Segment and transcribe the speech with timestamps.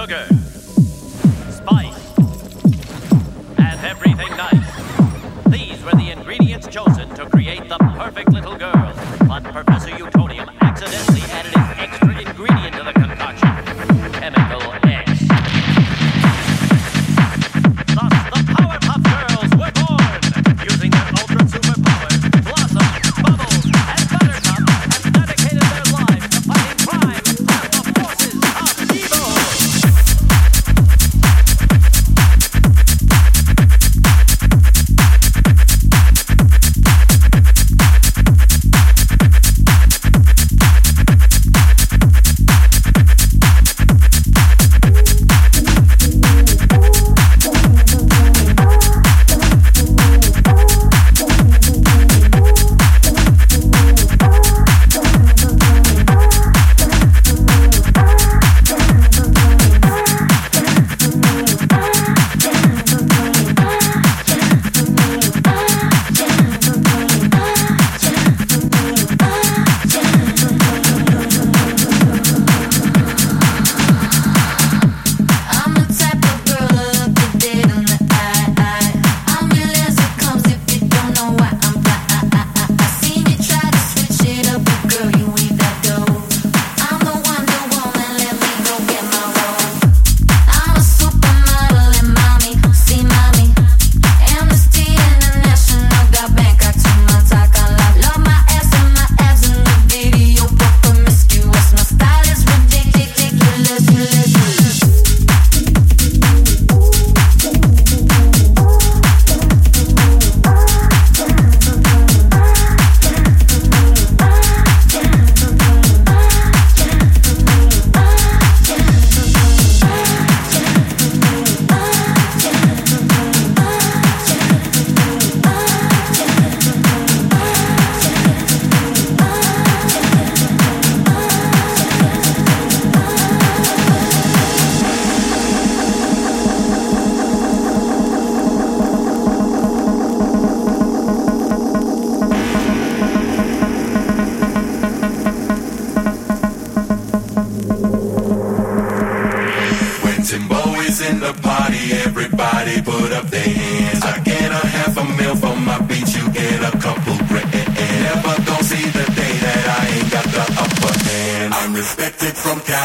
[0.00, 0.26] sugar,
[1.50, 2.18] spice,
[3.58, 5.44] and everything nice.
[5.48, 8.89] These were the ingredients chosen to create the perfect little girl.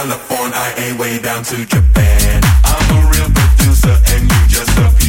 [0.05, 2.43] California, I ain't way down to Japan.
[2.63, 5.04] I'm a real producer and you just a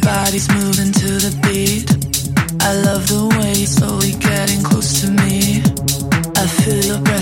[0.00, 1.90] body's moving to the beat.
[2.60, 5.62] I love the way you're slowly getting close to me.
[6.36, 7.13] I feel your breath.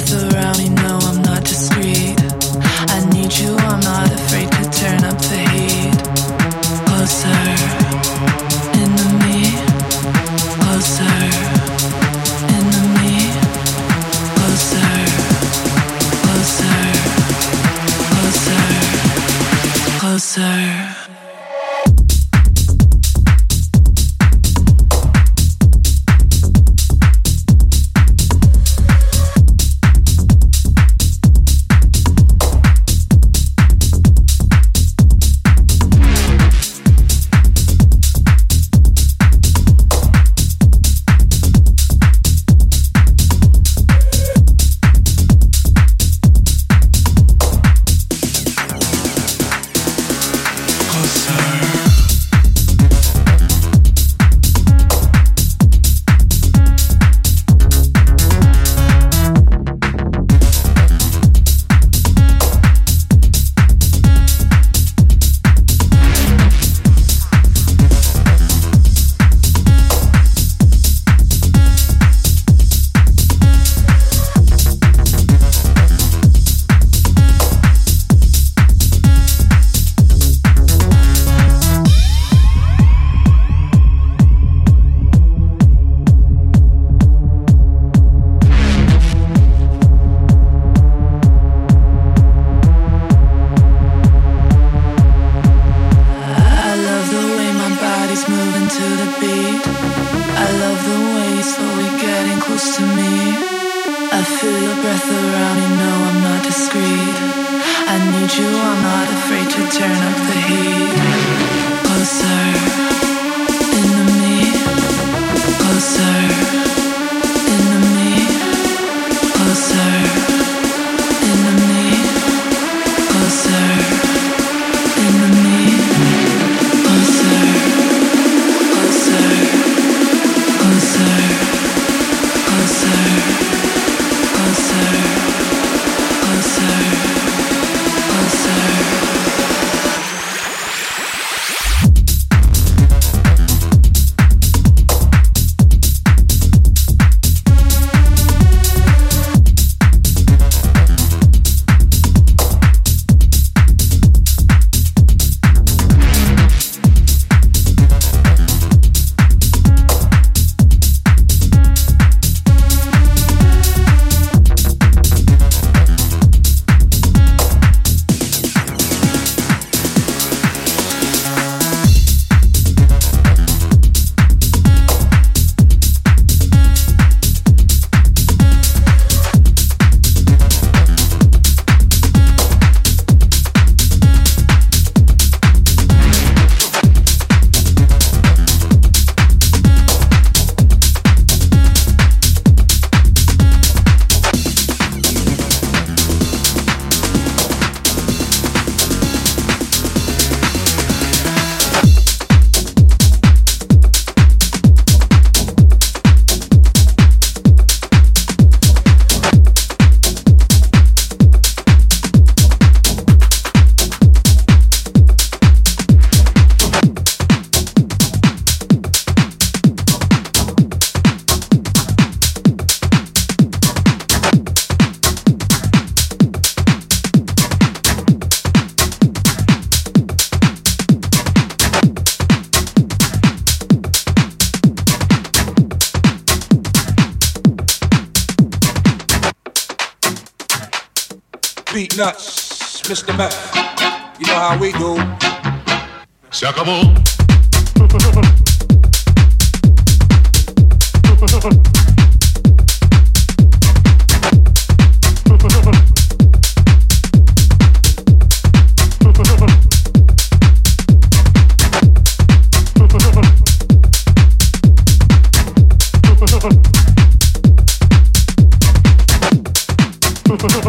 [270.32, 270.60] フフフ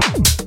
[0.00, 0.45] フ。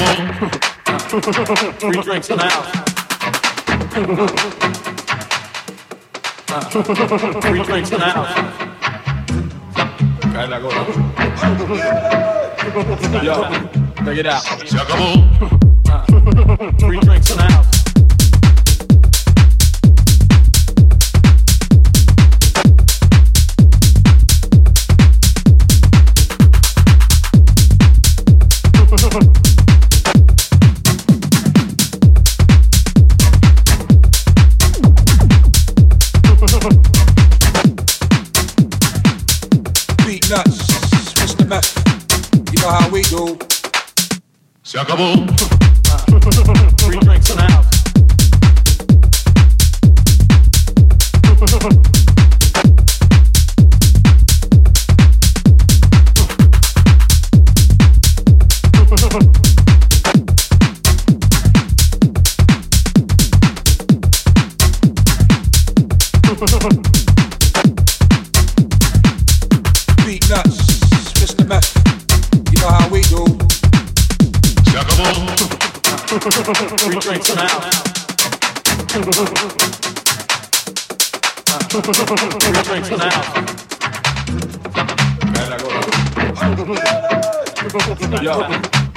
[0.00, 0.16] on.
[2.02, 2.70] Drinks in the house.
[7.66, 8.32] Drinks in the house.
[13.24, 13.34] Yo,
[14.04, 14.42] check it out.
[16.78, 17.65] Drinks in the house.
[44.80, 45.65] acabó.
[87.76, 88.40] Yo,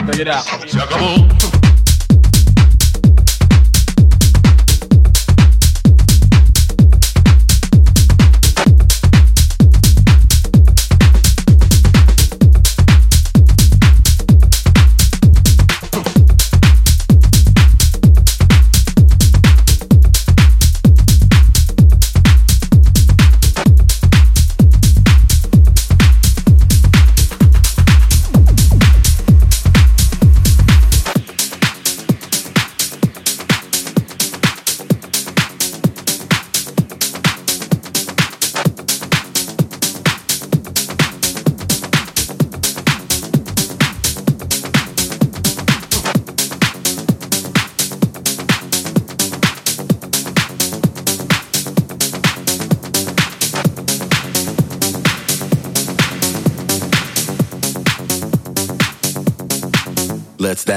[0.05, 1.59] check it out.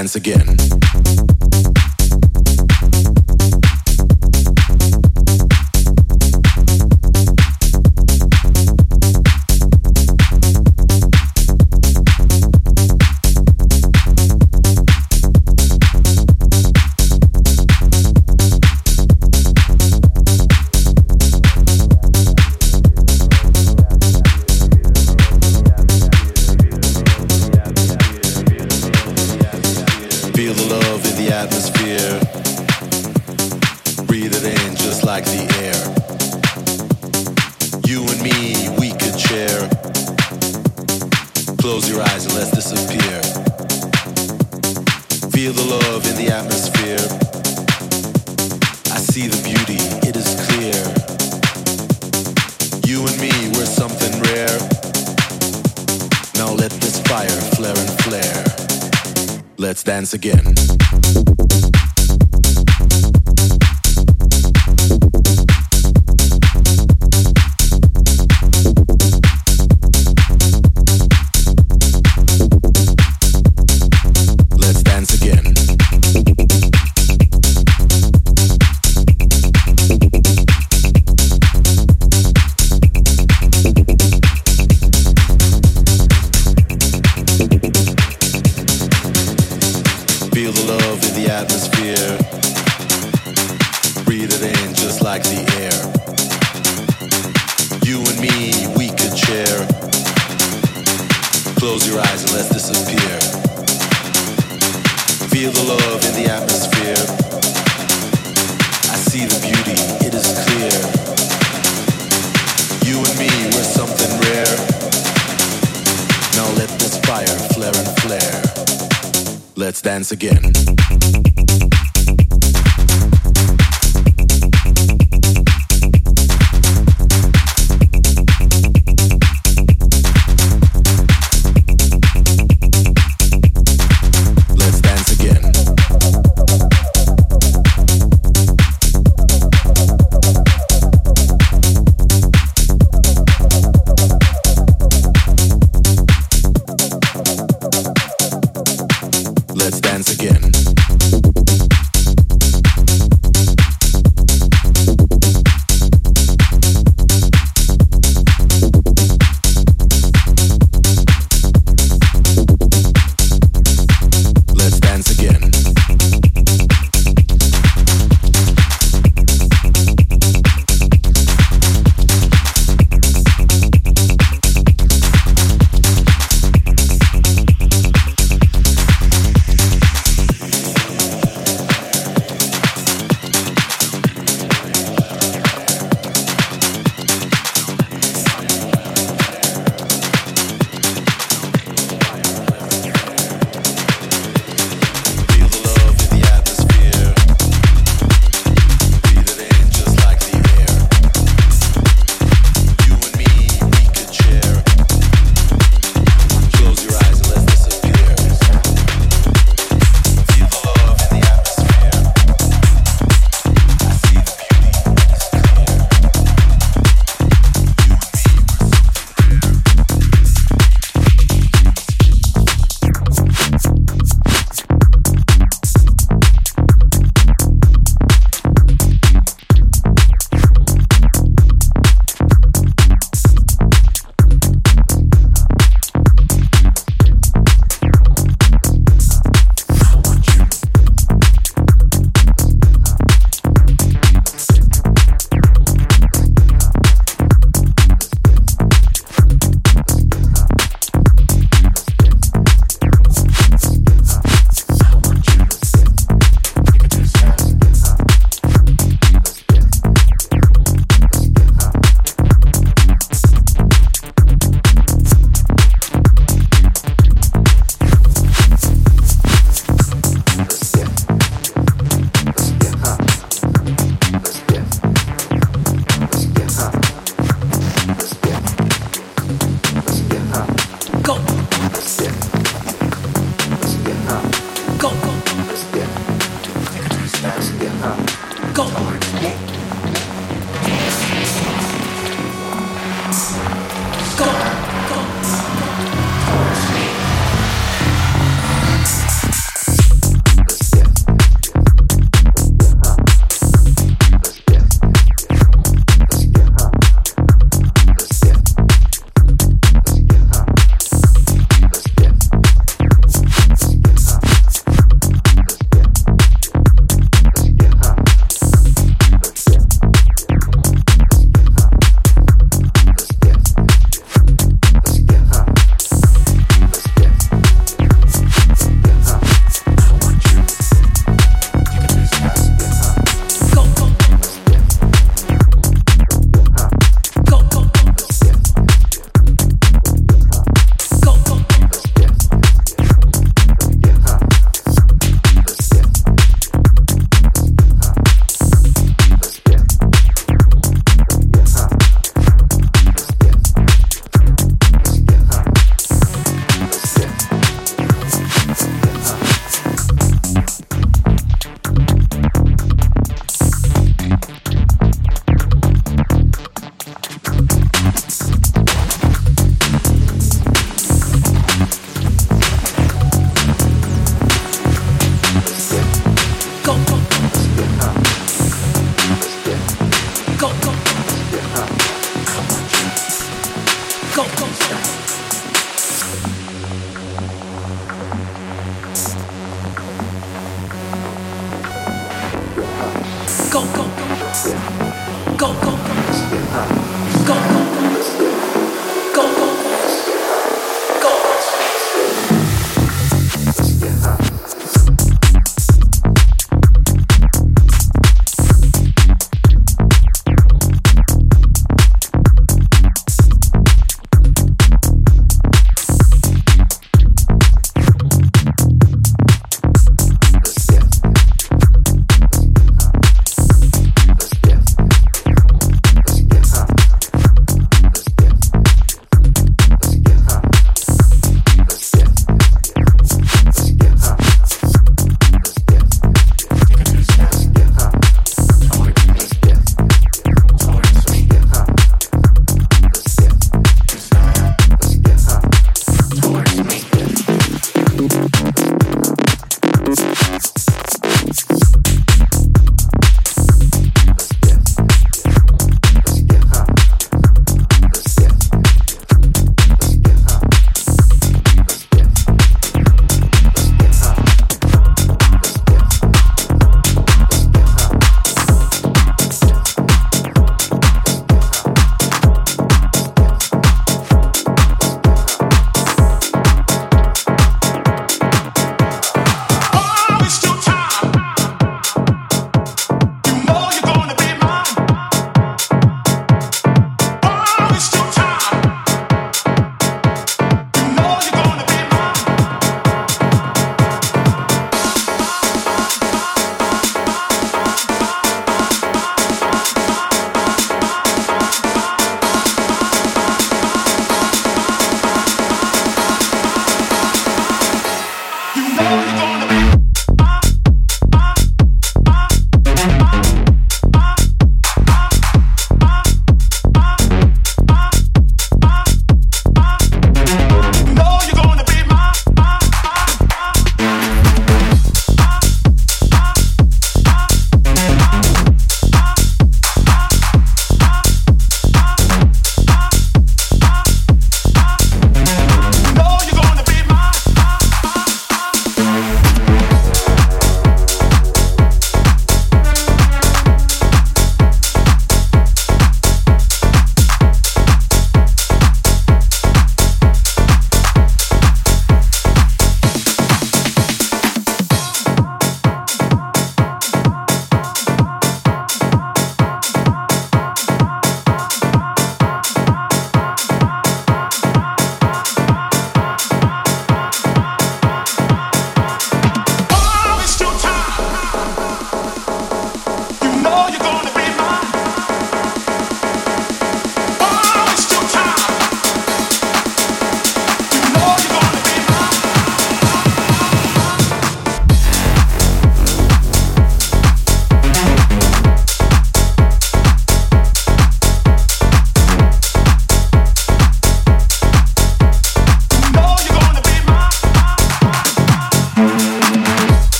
[0.00, 0.69] dance again.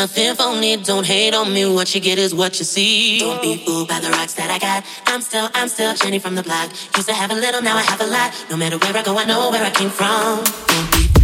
[0.00, 0.78] Nothing phony.
[0.78, 1.66] Don't hate on me.
[1.66, 3.18] What you get is what you see.
[3.18, 4.82] Don't be fooled by the rocks that I got.
[5.04, 6.70] I'm still, I'm still Jenny from the block.
[6.96, 8.32] Used to have a little, now I have a lot.
[8.48, 10.42] No matter where I go, I know where I came from.
[10.68, 11.19] Don't be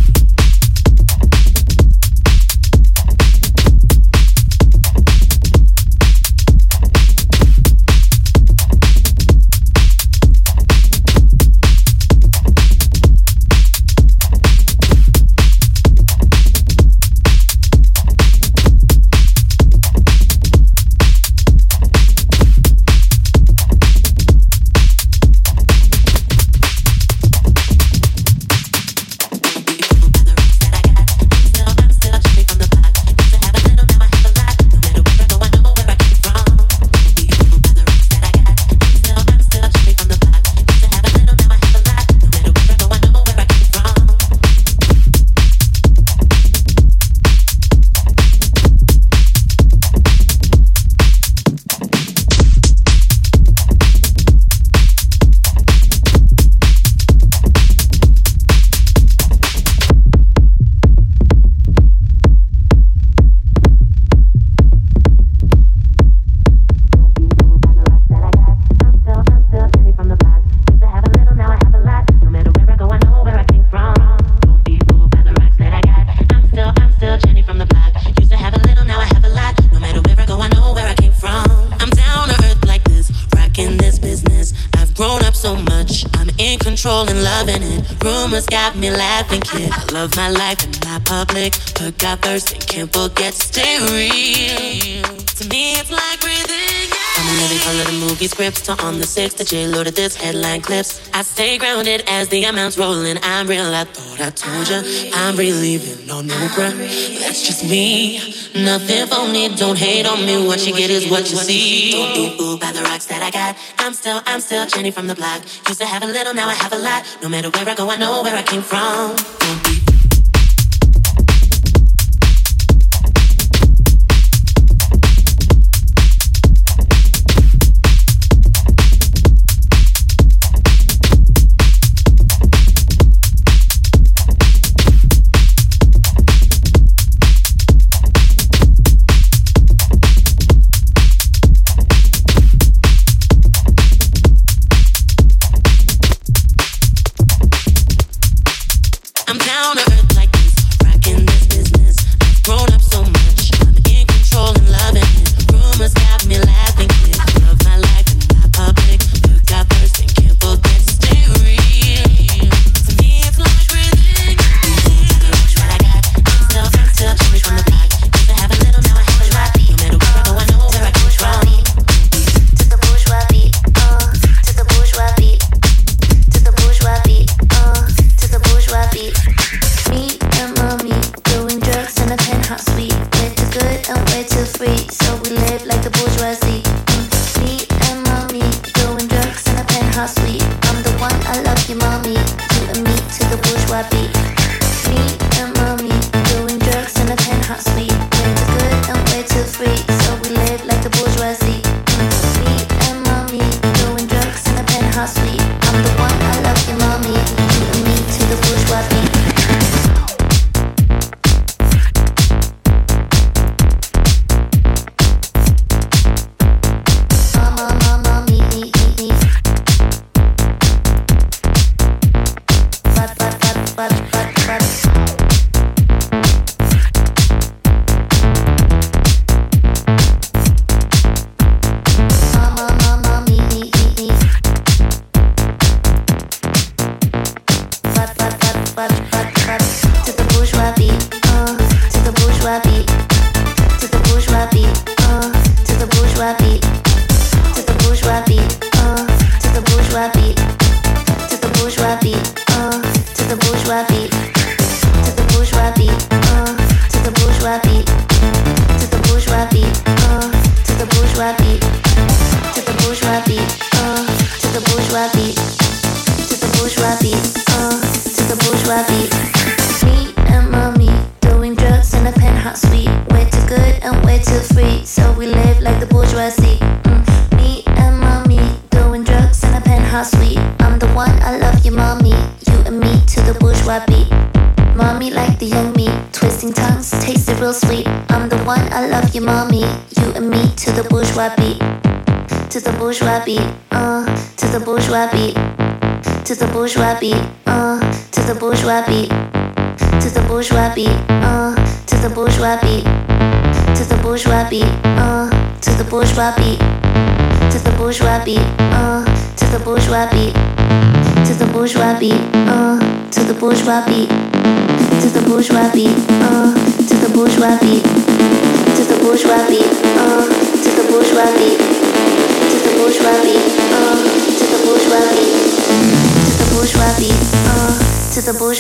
[90.07, 91.55] love my life and my public.
[91.75, 95.03] But got thirst and can't forget to stay real.
[95.03, 96.89] To me, it's like breathing.
[97.19, 100.15] I'm living for little movie scripts to on the six to J Lo to this
[100.15, 101.11] headline clips.
[101.13, 103.19] I stay grounded as the amounts rolling.
[103.23, 103.65] I'm real.
[103.65, 104.83] I thought I told ya.
[105.15, 106.77] I'm relieving on no bruh.
[107.21, 108.19] That's just me.
[108.55, 109.49] Nothing phony.
[109.57, 110.47] Don't hate on me.
[110.47, 111.93] What you get is what you see.
[111.93, 113.57] Don't be fooled by the rocks that I got.
[113.79, 115.43] I'm still, I'm still Jenny from the block.
[115.69, 117.05] Used to have a little, now I have a lot.
[117.23, 119.66] No matter where I go, I know where I came from.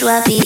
[0.06, 0.45] To the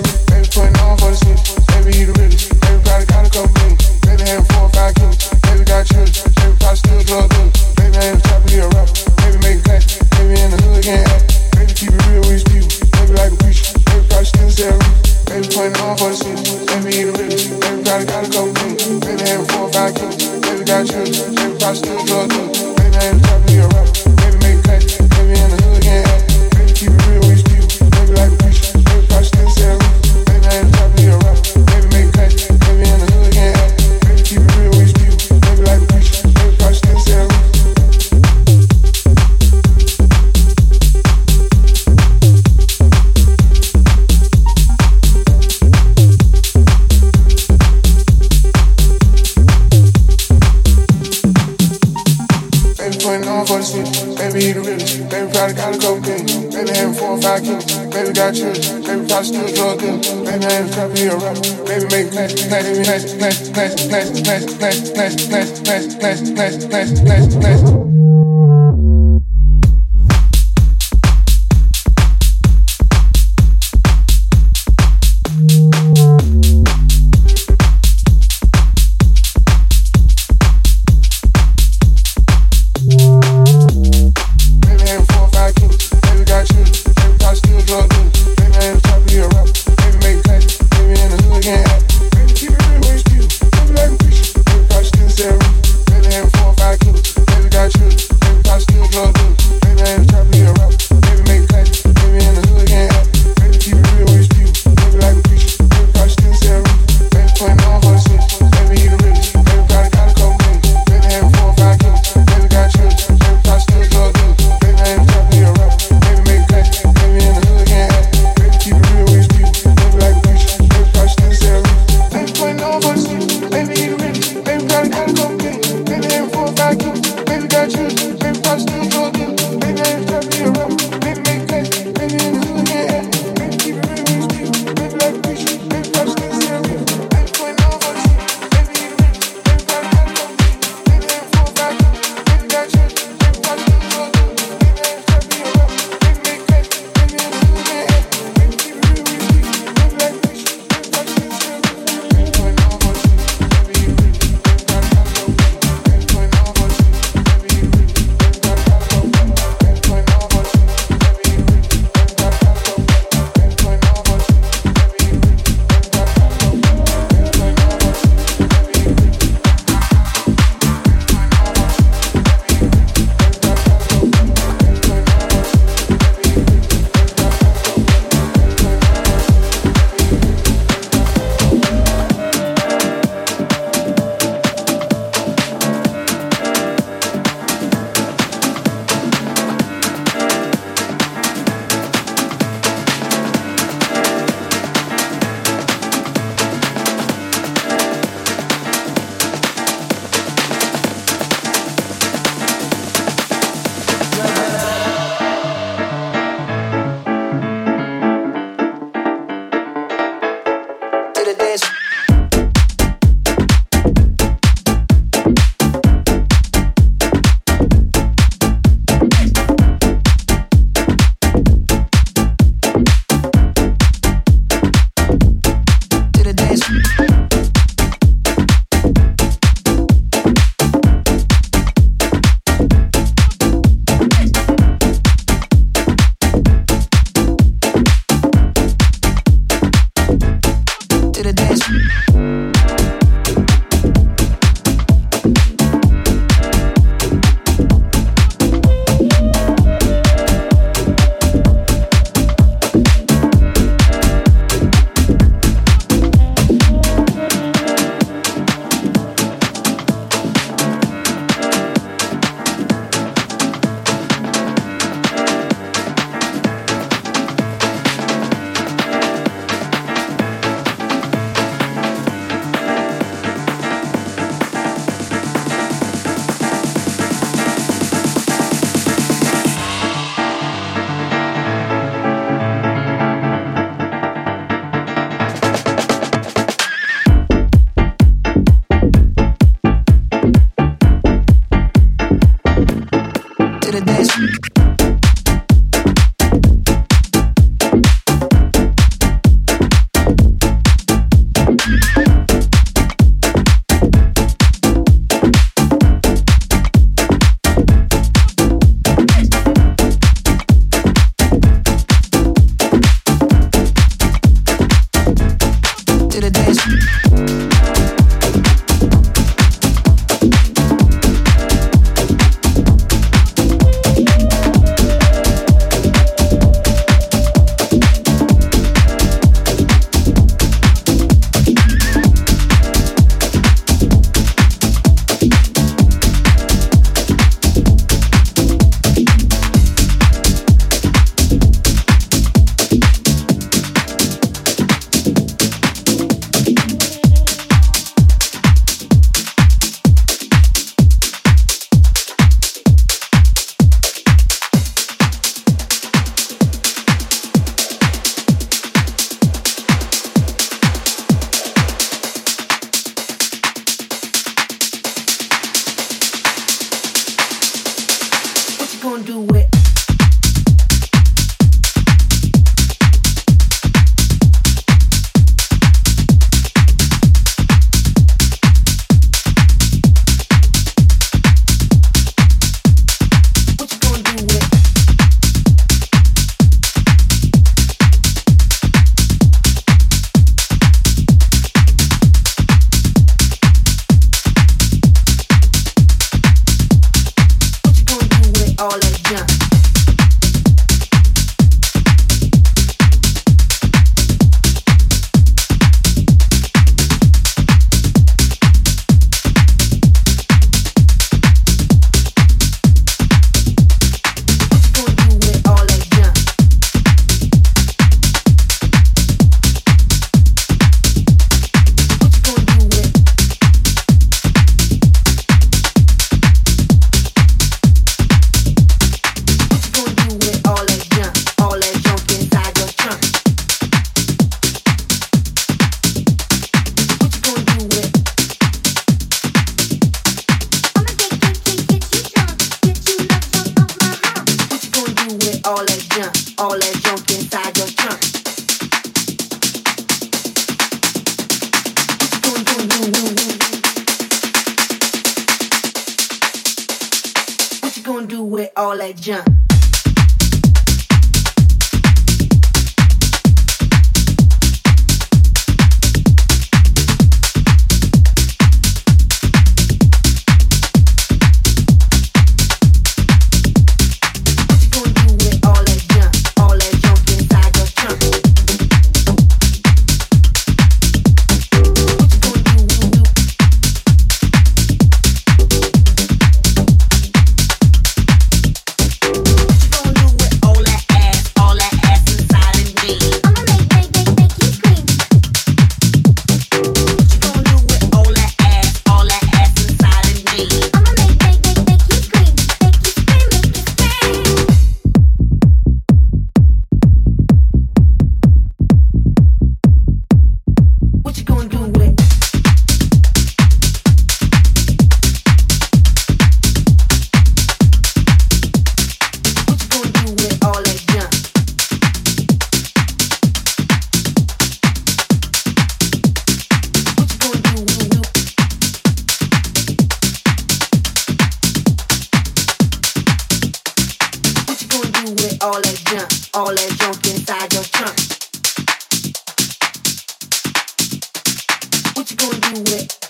[542.01, 543.00] Spending all your money on me,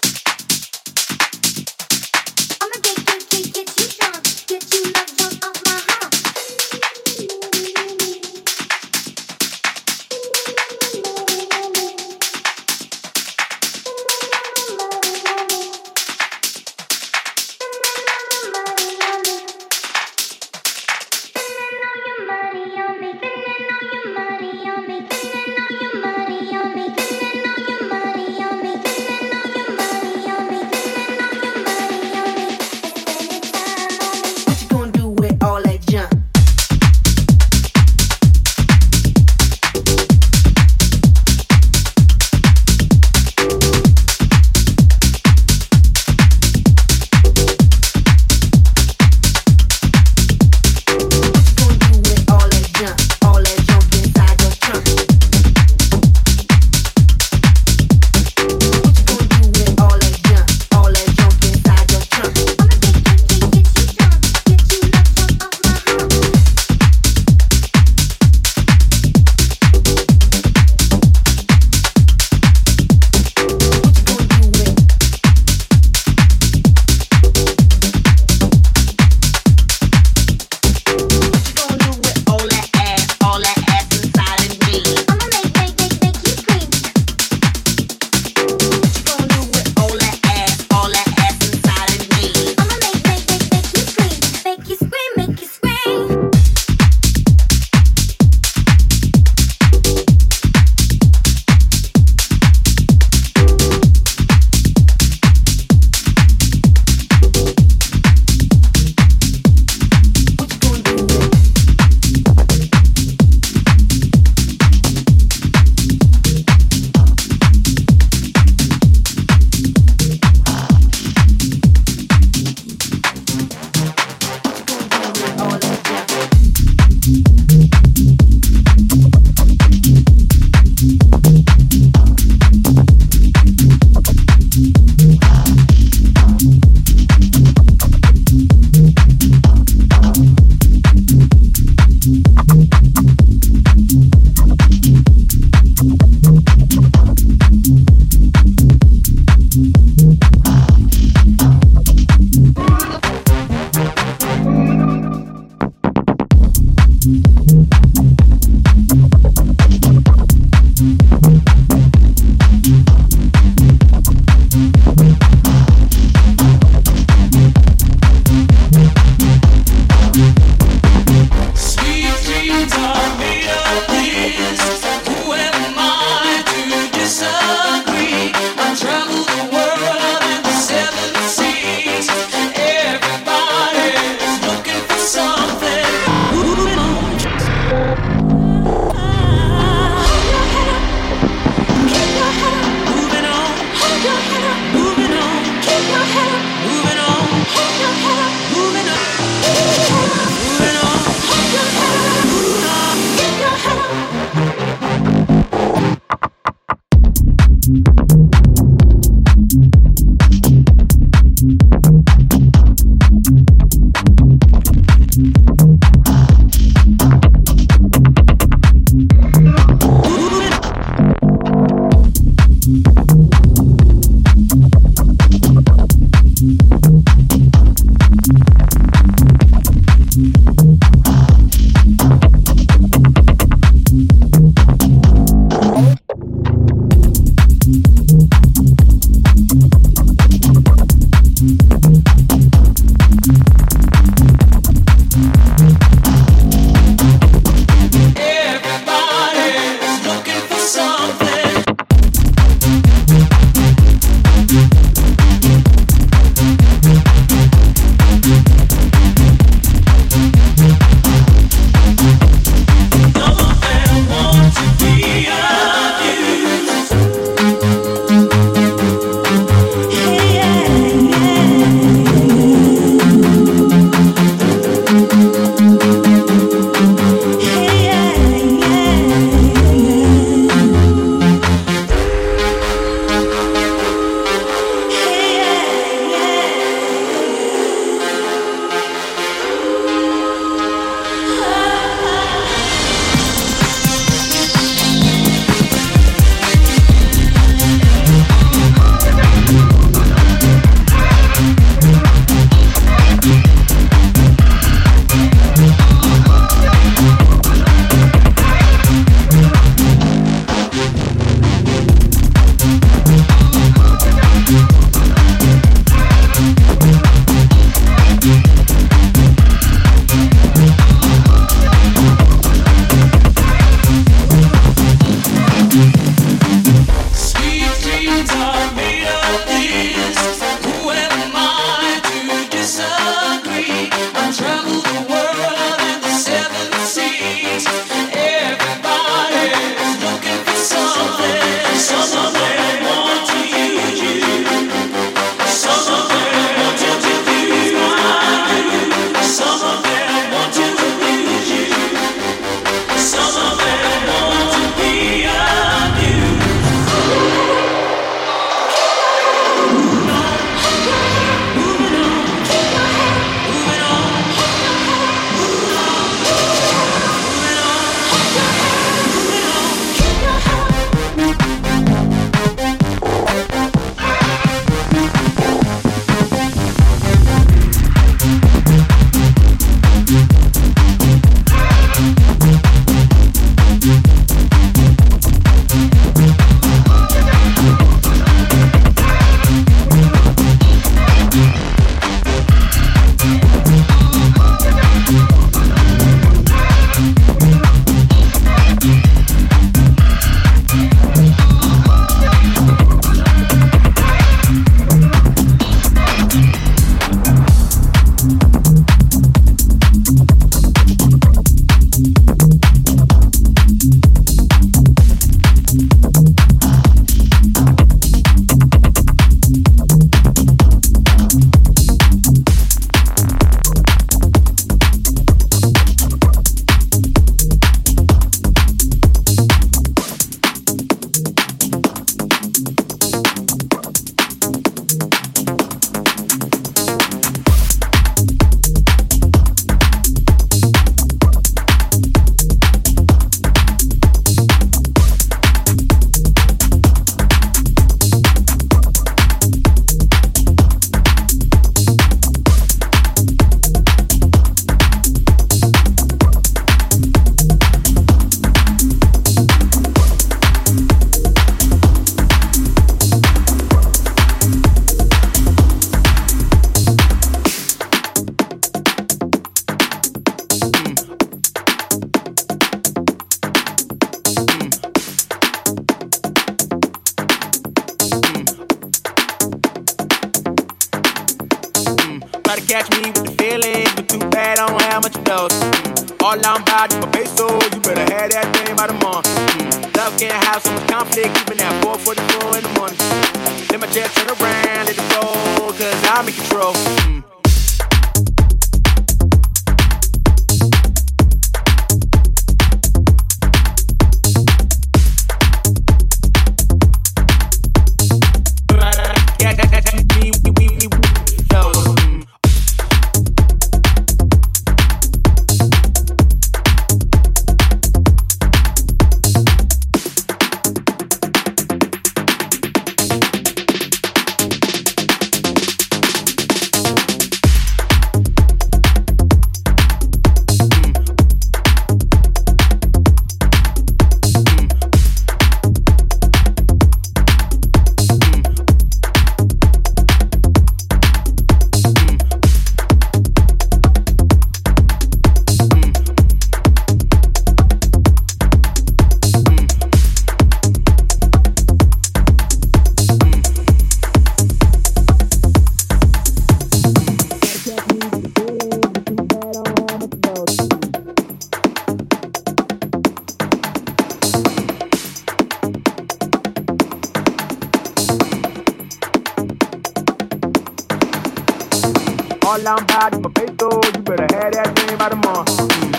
[572.51, 573.69] All I'm about in my peso.
[573.95, 575.45] You better have that thing by tomorrow.
[575.45, 575.93] Mm.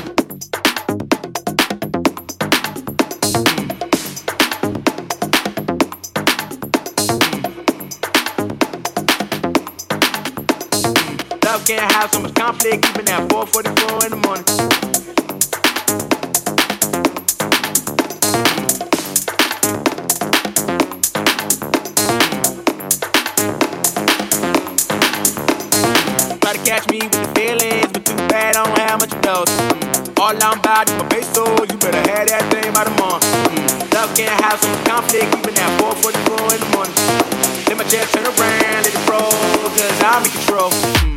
[11.43, 14.52] Love can't have so much conflict, keeping that 444 in the morning.
[26.65, 29.51] catch me with the feelings, but too bad I don't have much dose.
[29.51, 30.21] Mm.
[30.21, 33.27] All I'm about is my peso, you better have that thing by the month.
[33.95, 36.95] Love can't have some conflict, even that 4:44 in the morning.
[37.67, 39.33] Let my chest turn around, let it roll,
[39.75, 40.71] cause I'm in control.
[40.71, 41.12] Mm.